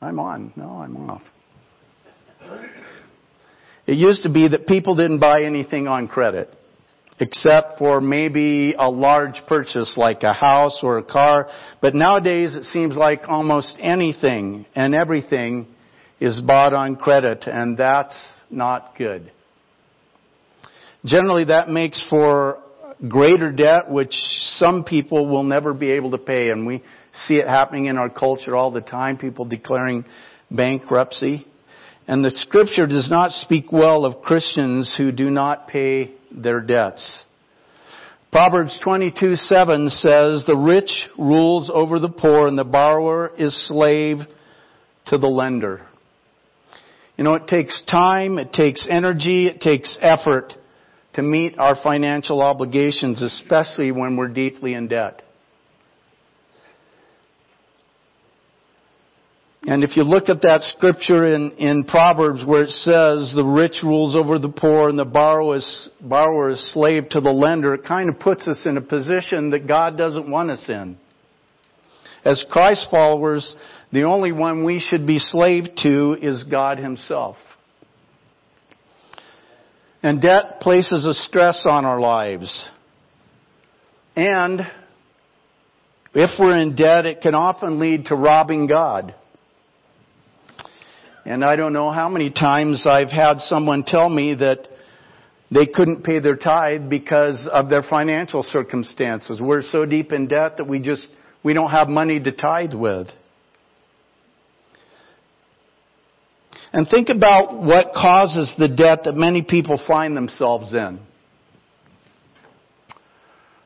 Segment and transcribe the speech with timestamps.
[0.00, 0.52] I'm on.
[0.56, 1.22] No, I'm off.
[3.86, 6.54] It used to be that people didn't buy anything on credit
[7.20, 11.48] except for maybe a large purchase like a house or a car.
[11.80, 15.66] But nowadays it seems like almost anything and everything
[16.20, 18.16] is bought on credit and that's
[18.50, 19.32] not good.
[21.04, 22.62] Generally that makes for
[23.08, 26.82] greater debt which some people will never be able to pay and we
[27.26, 30.04] see it happening in our culture all the time, people declaring
[30.50, 31.46] bankruptcy.
[32.06, 37.22] And the scripture does not speak well of Christians who do not pay their debts.
[38.30, 44.26] Proverbs 22:7 says, "The rich rules over the poor and the borrower is slave
[45.06, 45.82] to the lender."
[47.16, 50.54] You know, it takes time, it takes energy, it takes effort
[51.14, 55.22] to meet our financial obligations, especially when we're deeply in debt.
[59.68, 63.82] And if you look at that scripture in, in Proverbs where it says the rich
[63.82, 67.84] rules over the poor and the borrower is, borrower is slave to the lender, it
[67.86, 70.96] kind of puts us in a position that God doesn't want us in.
[72.24, 73.54] As Christ followers,
[73.92, 77.36] the only one we should be slave to is God Himself.
[80.02, 82.70] And debt places a stress on our lives.
[84.16, 84.62] And
[86.14, 89.14] if we're in debt, it can often lead to robbing God.
[91.28, 94.66] And I don't know how many times I've had someone tell me that
[95.50, 99.38] they couldn't pay their tithe because of their financial circumstances.
[99.38, 101.06] We're so deep in debt that we just,
[101.44, 103.08] we don't have money to tithe with.
[106.72, 110.98] And think about what causes the debt that many people find themselves in.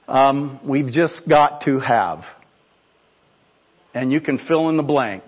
[0.08, 2.24] Um, we've just got to have.
[3.94, 5.22] And you can fill in the blank.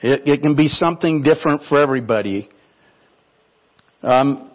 [0.00, 2.48] It, it can be something different for everybody.
[4.02, 4.50] Um,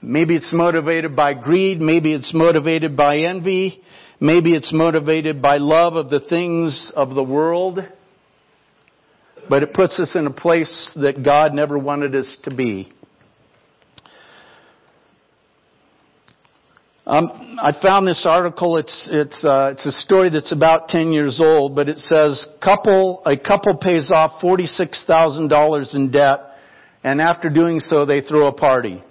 [0.00, 1.80] maybe it's motivated by greed.
[1.80, 3.82] Maybe it's motivated by envy.
[4.20, 7.80] Maybe it's motivated by love of the things of the world.
[9.48, 12.92] But it puts us in a place that God never wanted us to be.
[17.04, 18.76] Um, I found this article.
[18.76, 23.22] It's it's uh, it's a story that's about ten years old, but it says couple
[23.26, 26.38] a couple pays off forty six thousand dollars in debt,
[27.02, 29.02] and after doing so, they throw a party.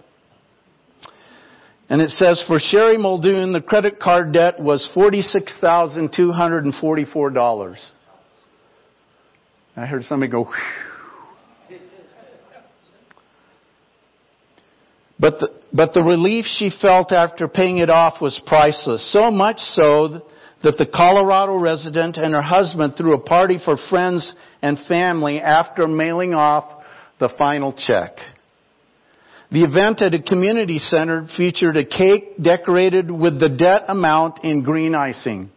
[1.90, 6.32] And it says for Sherry Muldoon, the credit card debt was forty six thousand two
[6.32, 7.92] hundred and forty four dollars.
[9.76, 10.46] I heard somebody go.
[10.46, 10.54] Whew.
[15.22, 19.14] But the, but the relief she felt after paying it off was priceless.
[19.14, 20.26] So much so
[20.64, 24.34] that the Colorado resident and her husband threw a party for friends
[24.64, 26.84] and family after mailing off
[27.20, 28.14] the final check.
[29.52, 34.64] The event at a community center featured a cake decorated with the debt amount in
[34.64, 35.52] green icing.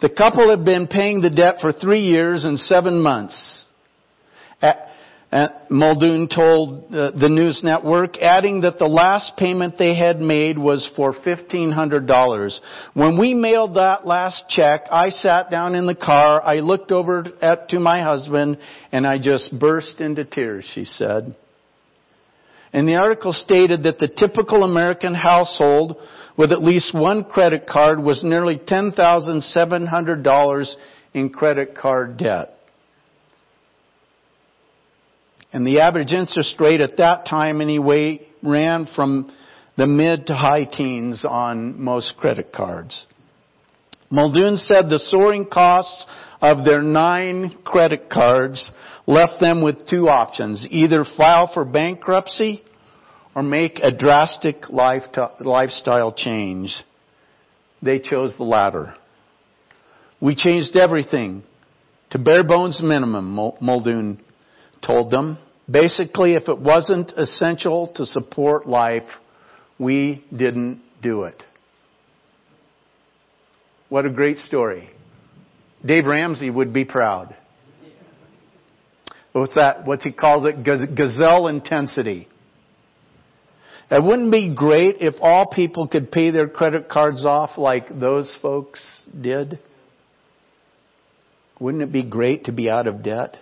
[0.00, 3.63] The couple had been paying the debt for three years and seven months.
[5.34, 10.56] At, Muldoon told uh, the news network, adding that the last payment they had made
[10.56, 12.60] was for $1,500.
[12.94, 17.24] When we mailed that last check, I sat down in the car, I looked over
[17.42, 18.58] at, to my husband,
[18.92, 21.34] and I just burst into tears, she said.
[22.72, 25.96] And the article stated that the typical American household
[26.38, 30.74] with at least one credit card was nearly $10,700
[31.12, 32.53] in credit card debt.
[35.54, 39.32] And the average interest rate at that time anyway ran from
[39.76, 43.06] the mid to high teens on most credit cards.
[44.10, 46.06] Muldoon said the soaring costs
[46.40, 48.68] of their nine credit cards
[49.06, 50.66] left them with two options.
[50.70, 52.64] Either file for bankruptcy
[53.36, 56.74] or make a drastic lifestyle change.
[57.80, 58.96] They chose the latter.
[60.20, 61.44] We changed everything
[62.10, 64.20] to bare bones minimum, Muldoon
[64.84, 65.38] told them.
[65.70, 69.08] Basically, if it wasn't essential to support life,
[69.78, 71.42] we didn't do it.
[73.88, 74.90] What a great story.
[75.84, 77.34] Dave Ramsey would be proud.
[79.32, 79.84] What's that?
[79.84, 80.64] What he calls it?
[80.64, 82.28] Gazelle intensity.
[83.90, 88.36] It wouldn't be great if all people could pay their credit cards off like those
[88.40, 88.80] folks
[89.20, 89.58] did.
[91.60, 93.36] Wouldn't it be great to be out of debt?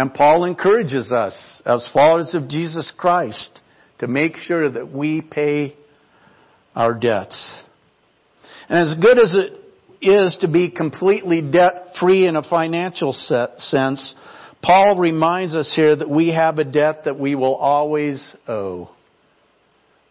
[0.00, 3.60] And Paul encourages us as followers of Jesus Christ
[3.98, 5.76] to make sure that we pay
[6.74, 7.54] our debts.
[8.70, 9.52] And as good as it
[10.00, 14.14] is to be completely debt free in a financial sense,
[14.62, 18.88] Paul reminds us here that we have a debt that we will always owe.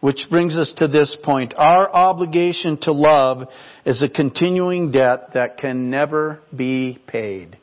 [0.01, 1.55] Which brings us to this point.
[1.57, 3.47] Our obligation to love
[3.87, 7.57] is a continuing debt that can never be paid.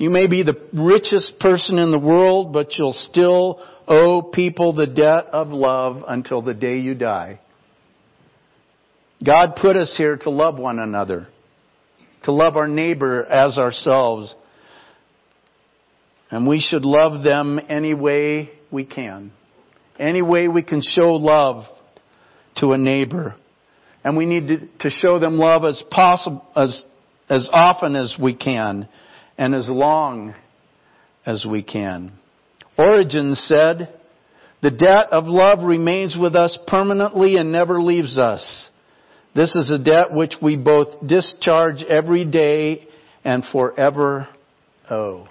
[0.00, 4.86] You may be the richest person in the world, but you'll still owe people the
[4.86, 7.38] debt of love until the day you die.
[9.22, 11.28] God put us here to love one another,
[12.22, 14.34] to love our neighbor as ourselves.
[16.30, 19.32] And we should love them any way we can.
[19.98, 21.66] Any way we can show love
[22.56, 23.34] to a neighbor.
[24.02, 26.82] And we need to, to show them love as possible, as,
[27.28, 28.88] as often as we can
[29.40, 30.34] and as long
[31.24, 32.12] as we can.
[32.76, 33.88] Origen said,
[34.60, 38.68] the debt of love remains with us permanently and never leaves us.
[39.34, 42.86] This is a debt which we both discharge every day
[43.24, 44.28] and forever
[44.90, 45.26] owe.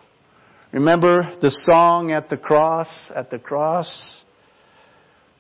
[0.74, 4.24] Remember the song at the cross, at the cross,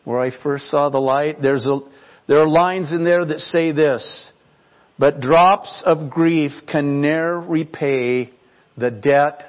[0.03, 1.41] where I first saw the light?
[1.41, 1.79] There's a,
[2.27, 4.31] there are lines in there that say this,
[4.99, 8.33] but drops of grief can ne'er repay
[8.79, 9.43] the debt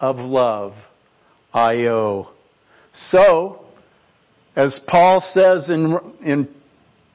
[0.00, 0.72] of love
[1.52, 2.30] I owe.
[2.94, 3.64] So,
[4.56, 6.48] as Paul says in, in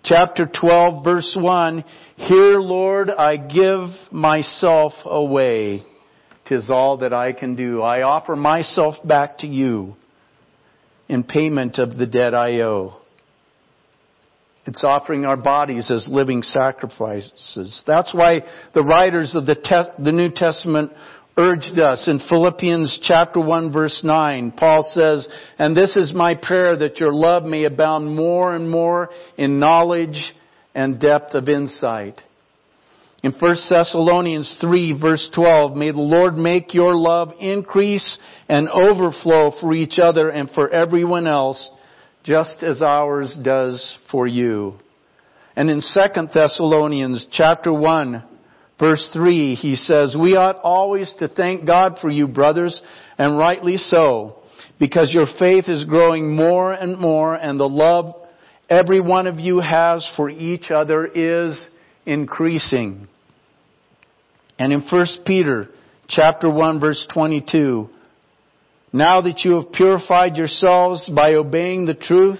[0.03, 1.83] chapter 12 verse 1,
[2.15, 5.83] Here Lord I give myself away.
[6.47, 7.81] Tis all that I can do.
[7.81, 9.95] I offer myself back to you
[11.07, 12.95] in payment of the debt I owe.
[14.65, 17.83] It's offering our bodies as living sacrifices.
[17.87, 18.41] That's why
[18.75, 20.91] the writers of the, te- the New Testament
[21.37, 24.51] urged us in Philippians chapter 1 verse 9.
[24.51, 25.27] Paul says,
[25.57, 30.33] and this is my prayer that your love may abound more and more in knowledge
[30.75, 32.19] and depth of insight.
[33.21, 38.17] In 1 Thessalonians 3 verse 12, may the Lord make your love increase
[38.47, 41.69] and overflow for each other and for everyone else,
[42.23, 44.75] just as ours does for you.
[45.55, 48.23] And in 2 Thessalonians chapter 1
[48.79, 52.81] Verse 3, he says, We ought always to thank God for you, brothers,
[53.17, 54.37] and rightly so,
[54.79, 58.15] because your faith is growing more and more, and the love
[58.69, 61.67] every one of you has for each other is
[62.05, 63.07] increasing.
[64.57, 65.69] And in 1 Peter
[66.07, 67.89] chapter 1 verse 22,
[68.93, 72.39] now that you have purified yourselves by obeying the truth,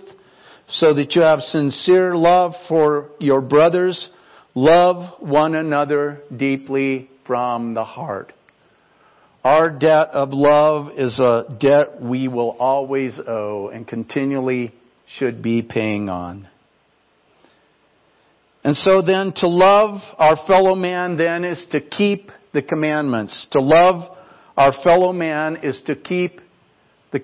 [0.70, 4.10] so that you have sincere love for your brothers,
[4.62, 8.34] Love one another deeply from the heart.
[9.42, 14.74] Our debt of love is a debt we will always owe and continually
[15.16, 16.50] should be paying on.
[18.62, 23.48] And so then to love our fellow man then is to keep the commandments.
[23.52, 24.14] To love
[24.58, 26.42] our fellow man is to keep
[27.14, 27.22] the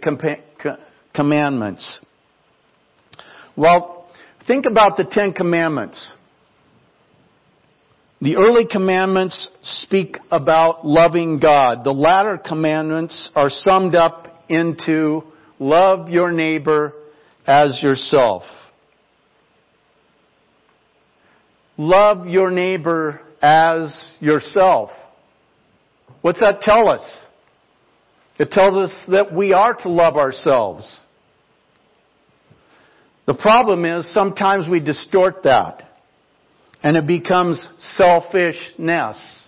[1.14, 2.00] commandments.
[3.58, 4.08] Well,
[4.48, 6.14] think about the Ten Commandments.
[8.22, 11.84] The early commandments speak about loving God.
[11.84, 15.22] The latter commandments are summed up into
[15.60, 16.94] love your neighbor
[17.46, 18.44] as yourself.
[21.78, 24.92] Love your neighbor as yourself.
[26.22, 27.04] What's that tell us?
[28.40, 31.00] It tells us that we are to love ourselves.
[33.28, 35.85] The problem is sometimes we distort that
[36.84, 39.44] and it becomes selfishness.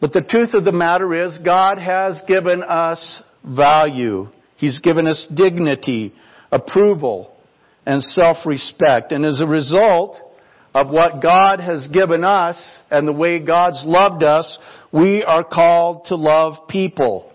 [0.00, 4.28] But the truth of the matter is God has given us value.
[4.56, 6.12] He's given us dignity,
[6.50, 7.32] approval,
[7.86, 9.12] and self-respect.
[9.12, 10.16] And as a result
[10.74, 12.56] of what God has given us
[12.90, 14.58] and the way God's loved us,
[14.92, 17.32] we are called to love people.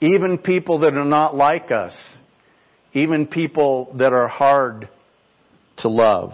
[0.00, 1.94] Even people that are not like us.
[2.92, 4.88] Even people that are hard
[5.80, 6.32] to love.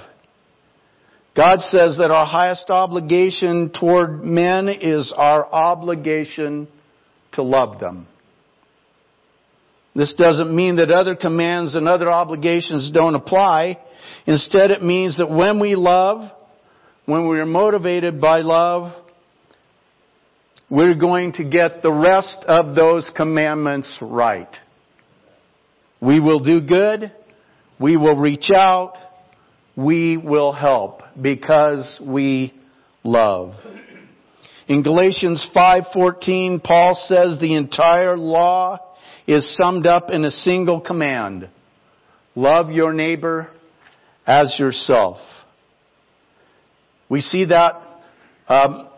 [1.37, 6.67] God says that our highest obligation toward men is our obligation
[7.33, 8.07] to love them.
[9.95, 13.79] This doesn't mean that other commands and other obligations don't apply.
[14.27, 16.31] Instead, it means that when we love,
[17.05, 18.93] when we are motivated by love,
[20.71, 24.51] we're going to get the rest of those commandments right.
[26.01, 27.13] We will do good.
[27.79, 28.95] We will reach out
[29.77, 32.55] we will help because we
[33.05, 33.55] love.
[34.69, 38.79] In Galatians 5:14, Paul says the entire law
[39.27, 41.49] is summed up in a single command.
[42.35, 43.49] Love your neighbor
[44.27, 45.19] as yourself.
[47.09, 47.83] We see that
[48.49, 48.89] um,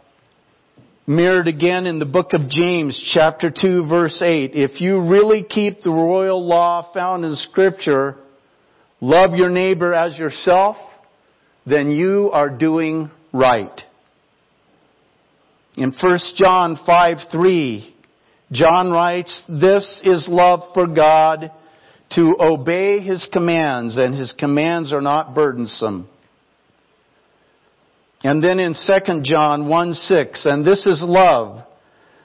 [1.07, 4.53] mirrored again in the book of James, chapter 2, verse 8.
[4.55, 8.17] If you really keep the royal law found in Scripture,
[9.01, 10.77] love your neighbor as yourself,
[11.67, 13.81] then you are doing right.
[15.77, 17.95] In 1 John 5, 3,
[18.51, 21.53] John writes, This is love for God,
[22.13, 26.09] to obey His commands, and His commands are not burdensome.
[28.25, 31.65] And then in 2 John 1 6, and this is love,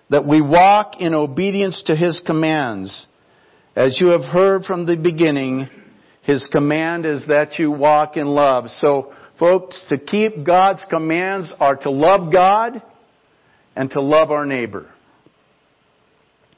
[0.10, 3.08] that we walk in obedience to His commands.
[3.75, 5.70] As you have heard from the beginning,
[6.24, 8.70] His command is that you walk in love.
[8.70, 12.82] So, folks, to keep God's commands are to love God
[13.75, 14.89] and to love our neighbor.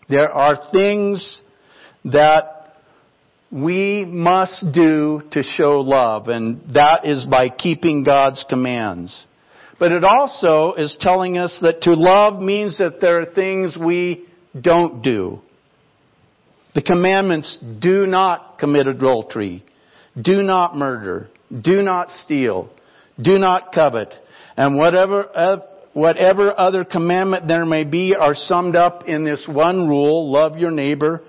[0.07, 1.41] There are things
[2.05, 2.75] that
[3.51, 9.25] we must do to show love, and that is by keeping God's commands.
[9.79, 14.25] But it also is telling us that to love means that there are things we
[14.59, 15.41] don't do.
[16.75, 19.63] The commandments do not commit adultery,
[20.21, 22.69] do not murder, do not steal,
[23.19, 24.13] do not covet,
[24.57, 25.57] and whatever uh,
[25.93, 30.69] whatever other commandment there may be are summed up in this one rule, love your
[30.69, 31.21] neighbor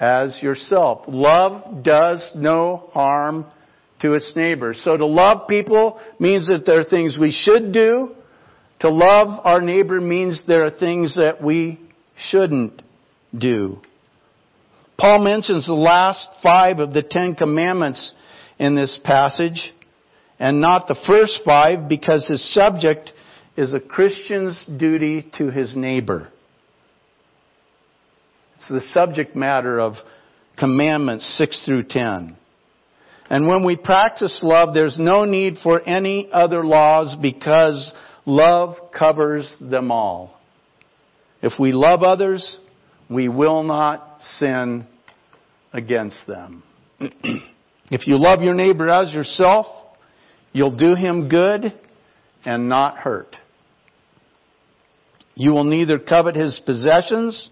[0.00, 1.04] as yourself.
[1.06, 3.46] Love does no harm
[4.00, 4.74] to its neighbor.
[4.74, 8.16] So to love people means that there are things we should do.
[8.80, 11.80] To love our neighbor means there are things that we
[12.16, 12.82] shouldn't
[13.32, 13.80] do.
[15.02, 18.14] Paul mentions the last five of the Ten Commandments
[18.60, 19.74] in this passage
[20.38, 23.10] and not the first five because his subject
[23.56, 26.28] is a Christian's duty to his neighbor.
[28.54, 29.94] It's the subject matter of
[30.56, 32.36] commandments 6 through 10.
[33.28, 37.92] And when we practice love, there's no need for any other laws because
[38.24, 40.38] love covers them all.
[41.42, 42.56] If we love others,
[43.10, 44.86] we will not sin
[45.72, 46.62] against them.
[47.00, 49.66] if you love your neighbor as yourself,
[50.52, 51.72] you'll do him good
[52.44, 53.36] and not hurt.
[55.34, 57.50] You will neither covet his possessions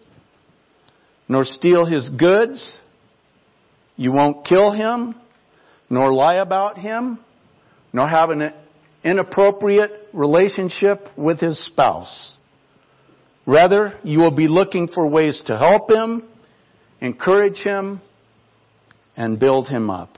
[1.29, 2.79] nor steal his goods.
[3.97, 5.15] You won't kill him
[5.89, 7.19] nor lie about him
[7.93, 8.53] nor have an
[9.03, 12.37] inappropriate relationship with his spouse.
[13.47, 16.23] Rather, you will be looking for ways to help him,
[17.01, 18.01] encourage him,
[19.21, 20.17] and build him up.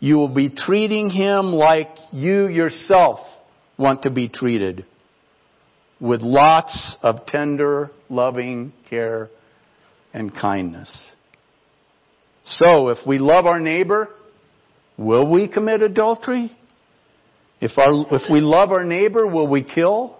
[0.00, 3.20] You will be treating him like you yourself
[3.78, 4.84] want to be treated
[6.00, 9.28] with lots of tender, loving care
[10.12, 11.12] and kindness.
[12.44, 14.08] So, if we love our neighbor,
[14.98, 16.50] will we commit adultery?
[17.60, 20.16] If, our, if we love our neighbor, will we kill?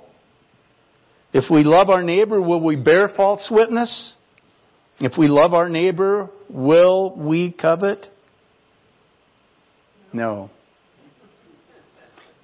[1.33, 4.15] If we love our neighbor, will we bear false witness?
[4.99, 8.07] If we love our neighbor, will we covet?
[10.13, 10.51] No.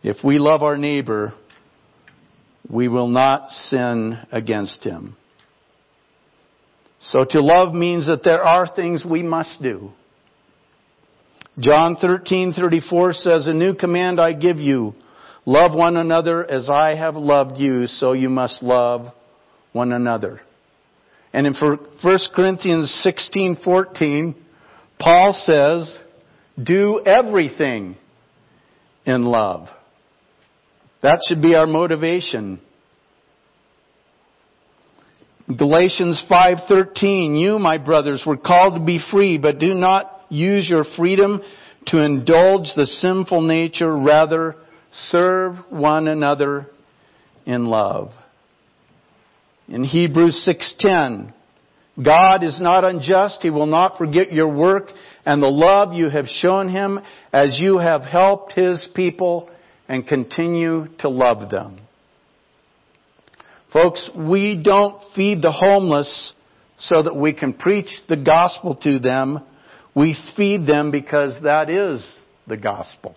[0.03, 1.33] If we love our neighbor,
[2.69, 5.17] we will not sin against him.
[7.01, 9.91] So to love means that there are things we must do.
[11.59, 14.95] John 13:34 says, "A new command I give you:
[15.45, 19.13] love one another as I have loved you, so you must love
[19.73, 20.41] one another."
[21.33, 24.35] And in 1 Corinthians 16:14,
[24.99, 25.99] Paul says,
[26.63, 27.97] "Do everything
[29.07, 29.71] in love."
[31.01, 32.61] That should be our motivation.
[35.57, 40.85] Galatians 5:13 You my brothers were called to be free but do not use your
[40.85, 41.43] freedom
[41.87, 44.57] to indulge the sinful nature rather
[44.93, 46.69] serve one another
[47.45, 48.13] in love.
[49.69, 51.33] In Hebrews 6:10
[52.03, 54.91] God is not unjust he will not forget your work
[55.27, 56.99] and the love you have shown him
[57.33, 59.51] as you have helped his people
[59.89, 61.79] and continue to love them.
[63.73, 66.33] Folks, we don't feed the homeless
[66.79, 69.41] so that we can preach the gospel to them.
[69.95, 72.05] We feed them because that is
[72.47, 73.17] the gospel.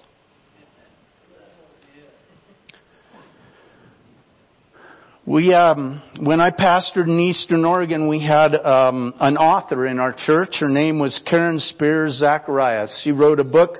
[5.27, 10.13] We, um, when I pastored in Eastern Oregon, we had um, an author in our
[10.13, 10.57] church.
[10.59, 13.01] Her name was Karen Spears Zacharias.
[13.03, 13.77] She wrote a book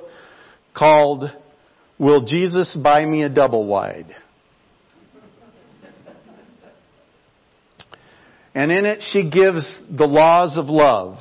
[0.76, 1.30] called
[2.00, 4.08] Will Jesus buy me a double wide?
[8.52, 11.18] And in it, she gives the laws of love.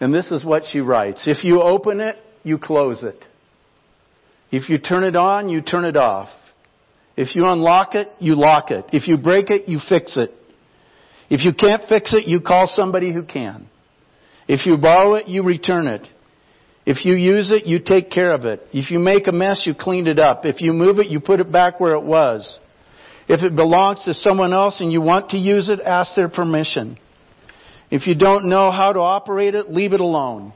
[0.00, 1.28] And this is what she writes.
[1.28, 3.22] If you open it, you close it.
[4.50, 6.30] If you turn it on, you turn it off.
[7.20, 8.86] If you unlock it, you lock it.
[8.94, 10.32] If you break it, you fix it.
[11.28, 13.68] If you can't fix it, you call somebody who can.
[14.48, 16.08] If you borrow it, you return it.
[16.86, 18.62] If you use it, you take care of it.
[18.72, 20.46] If you make a mess, you clean it up.
[20.46, 22.58] If you move it, you put it back where it was.
[23.28, 26.98] If it belongs to someone else and you want to use it, ask their permission.
[27.90, 30.54] If you don't know how to operate it, leave it alone.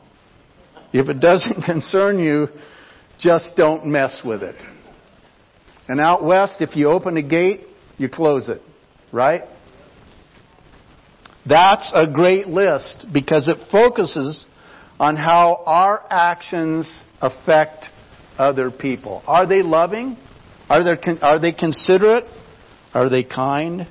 [0.95, 2.49] If it doesn't concern you,
[3.21, 4.57] just don't mess with it.
[5.89, 7.63] And out west, if you open a gate,
[7.99, 8.61] you close it.
[9.13, 9.43] Right?
[11.47, 14.47] That's a great list because it focuses
[14.99, 17.87] on how our actions affect
[18.39, 19.23] other people.
[19.27, 20.17] Are they loving?
[20.69, 22.25] Are they, are they considerate?
[22.95, 23.87] Are they kind?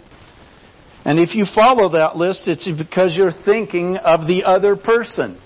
[1.05, 5.39] And if you follow that list, it's because you're thinking of the other person.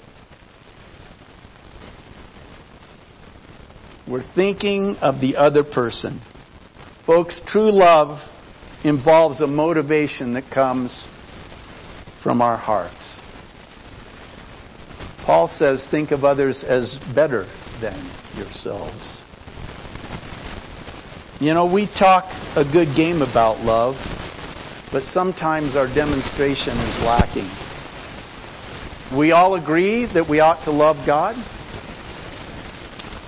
[4.08, 6.22] We're thinking of the other person.
[7.08, 8.20] Folks, true love
[8.84, 11.08] involves a motivation that comes
[12.22, 13.22] from our hearts.
[15.26, 17.46] Paul says, think of others as better
[17.82, 19.24] than yourselves.
[21.40, 22.26] You know, we talk
[22.58, 23.96] a good game about love,
[24.92, 27.50] but sometimes our demonstration is lacking.
[29.18, 31.36] We all agree that we ought to love God.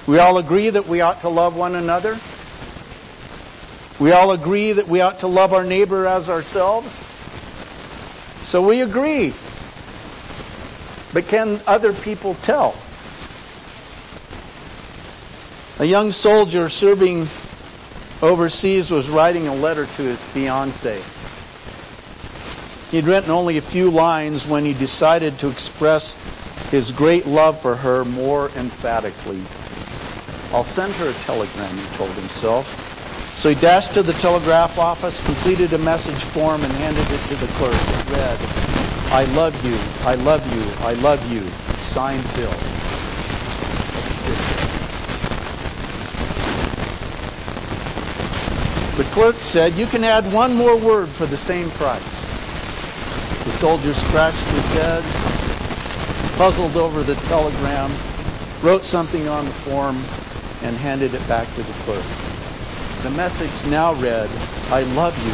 [0.05, 2.19] We all agree that we ought to love one another.
[3.99, 6.87] We all agree that we ought to love our neighbor as ourselves.
[8.45, 9.33] So we agree.
[11.13, 12.73] But can other people tell?
[15.79, 17.27] A young soldier serving
[18.21, 21.03] overseas was writing a letter to his fiancee.
[22.91, 26.13] He'd written only a few lines when he decided to express
[26.71, 29.43] his great love for her more emphatically.
[30.51, 32.65] I'll send her a telegram, he told himself.
[33.39, 37.39] So he dashed to the telegraph office, completed a message form, and handed it to
[37.39, 37.71] the clerk.
[37.71, 38.35] It read,
[39.15, 41.47] I love you, I love you, I love you.
[41.95, 42.51] Signed Bill.
[48.99, 52.03] The clerk said, You can add one more word for the same price.
[53.47, 55.07] The soldier scratched his head,
[56.35, 57.95] puzzled over the telegram,
[58.61, 60.03] wrote something on the form,
[60.59, 62.28] and handed it back to the clerk.
[63.01, 64.29] The message now read,
[64.67, 65.31] I love you,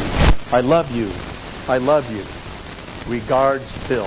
[0.54, 1.08] I love you,
[1.66, 2.22] I love you.
[3.10, 4.06] Regards, Bill.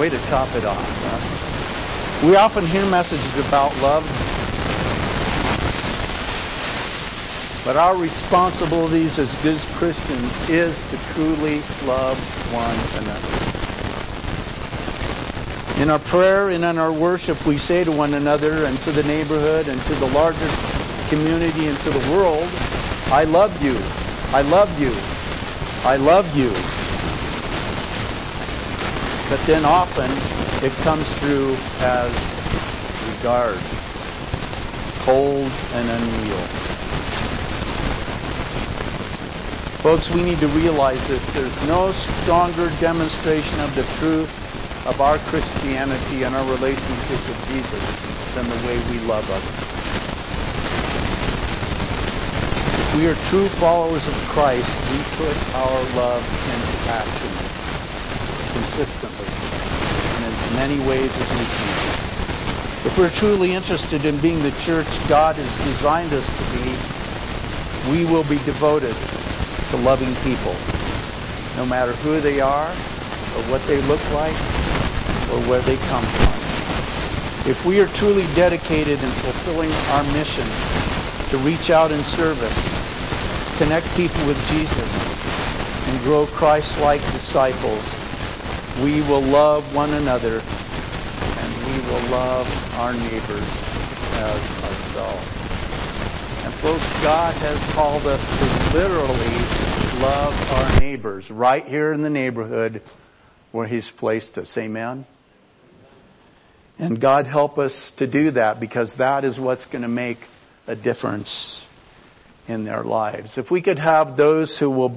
[0.00, 0.80] Way to top it off.
[0.80, 2.26] Huh?
[2.26, 4.04] We often hear messages about love,
[7.66, 12.16] but our responsibilities as good Christians is to truly love
[12.50, 13.69] one another.
[15.80, 19.02] In our prayer and in our worship, we say to one another and to the
[19.02, 20.52] neighborhood and to the larger
[21.08, 22.52] community and to the world,
[23.08, 23.80] I love you.
[24.28, 24.92] I love you.
[24.92, 26.52] I love you.
[29.32, 30.12] But then often
[30.60, 32.12] it comes through as
[33.16, 33.64] regards,
[35.08, 36.44] cold and unreal.
[39.80, 41.24] Folks, we need to realize this.
[41.32, 44.28] There's no stronger demonstration of the truth
[44.88, 47.84] of our Christianity and our relationship with Jesus
[48.32, 49.60] than the way we love others.
[52.80, 57.28] If we are true followers of Christ, we put our love into action
[58.56, 62.88] consistently in as many ways as we can.
[62.88, 66.72] If we're truly interested in being the church God has designed us to be,
[67.92, 68.96] we will be devoted
[69.70, 70.56] to loving people,
[71.60, 72.72] no matter who they are
[73.36, 74.49] or what they look like
[75.30, 76.34] or where they come from.
[77.48, 80.46] If we are truly dedicated in fulfilling our mission
[81.32, 82.58] to reach out in service,
[83.56, 84.90] connect people with Jesus,
[85.88, 87.82] and grow Christ like disciples,
[88.84, 93.48] we will love one another and we will love our neighbors
[94.14, 95.26] as ourselves.
[96.44, 99.40] And folks, God has called us to literally
[100.00, 102.82] love our neighbors right here in the neighborhood
[103.52, 104.52] where He's placed us.
[104.56, 105.06] Amen?
[106.80, 110.18] And God help us to do that because that is what's going to make
[110.66, 111.64] a difference
[112.48, 113.32] in their lives.
[113.36, 114.96] If we could have those who will be